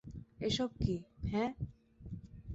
এসব 0.39 0.69
কী, 0.79 0.95
হ্যাঁ? 1.23 1.51